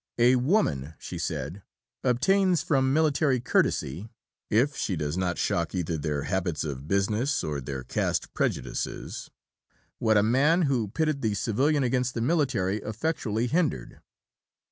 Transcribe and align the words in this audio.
"A 0.17 0.35
woman," 0.35 0.95
she 0.97 1.19
said, 1.19 1.61
"obtains 2.03 2.63
from 2.63 2.91
military 2.91 3.39
courtesy 3.39 4.09
(if 4.49 4.75
she 4.75 4.95
does 4.95 5.15
not 5.15 5.37
shock 5.37 5.75
either 5.75 5.95
their 5.95 6.23
habits 6.23 6.63
of 6.63 6.87
business 6.87 7.43
or 7.43 7.61
their 7.61 7.83
caste 7.83 8.33
prejudices) 8.33 9.29
what 9.99 10.17
a 10.17 10.23
man 10.23 10.63
who 10.63 10.87
pitted 10.87 11.21
the 11.21 11.35
civilian 11.35 11.83
against 11.83 12.15
the 12.15 12.21
military 12.21 12.77
effectually 12.77 13.45
hindered." 13.45 14.01